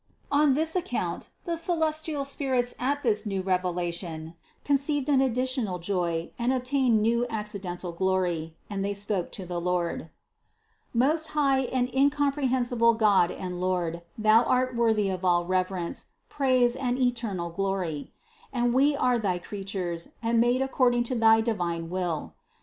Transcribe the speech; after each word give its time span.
201. 0.31 0.49
On 0.49 0.55
this 0.55 0.75
account 0.75 1.29
the 1.45 1.55
celestial 1.55 2.25
spirits 2.25 2.73
at 2.79 3.03
this 3.03 3.23
new 3.23 3.43
revelation 3.43 4.33
conceived 4.65 5.07
an 5.07 5.21
additional 5.21 5.77
joy 5.77 6.31
and 6.39 6.51
obtained 6.51 7.03
new 7.03 7.23
accidental 7.29 7.91
glory, 7.91 8.55
and 8.67 8.83
they 8.83 8.95
spoke 8.95 9.31
to 9.31 9.45
the 9.45 9.61
Lord: 9.61 10.09
"Most 10.91 11.27
High 11.37 11.65
and 11.65 11.87
incomprehensible 11.93 12.95
God 12.95 13.29
and 13.29 13.61
Lord, 13.61 14.01
Thou 14.17 14.41
art 14.41 14.75
worthy 14.75 15.07
of 15.07 15.23
all 15.23 15.45
reverence, 15.45 16.07
praise 16.29 16.75
and 16.75 16.97
eternal 16.97 17.51
glory; 17.51 18.11
and 18.51 18.73
we 18.73 18.95
are 18.95 19.19
thy 19.19 19.37
creatures 19.37 20.09
and 20.23 20.41
made 20.41 20.63
according 20.63 21.03
to 21.03 21.15
thy 21.15 21.41
divine 21.41 21.91
will. 21.91 22.33